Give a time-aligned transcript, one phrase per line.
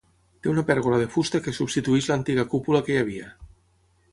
[0.45, 3.29] Té una pèrgola de fusta que substitueix l'antiga cúpula que hi havia.